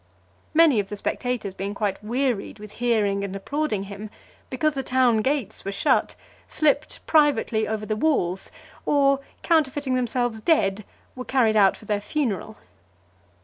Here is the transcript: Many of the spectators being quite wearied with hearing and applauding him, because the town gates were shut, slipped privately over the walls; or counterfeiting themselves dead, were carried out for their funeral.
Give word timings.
Many 0.55 0.79
of 0.79 0.89
the 0.89 0.95
spectators 0.97 1.53
being 1.53 1.75
quite 1.75 2.03
wearied 2.03 2.57
with 2.57 2.71
hearing 2.81 3.23
and 3.23 3.35
applauding 3.35 3.83
him, 3.83 4.09
because 4.49 4.73
the 4.73 4.81
town 4.81 5.17
gates 5.17 5.63
were 5.63 5.71
shut, 5.71 6.15
slipped 6.47 7.05
privately 7.05 7.67
over 7.67 7.85
the 7.85 7.95
walls; 7.95 8.49
or 8.83 9.19
counterfeiting 9.43 9.93
themselves 9.93 10.41
dead, 10.41 10.85
were 11.15 11.23
carried 11.25 11.55
out 11.55 11.77
for 11.77 11.85
their 11.85 12.01
funeral. 12.01 12.57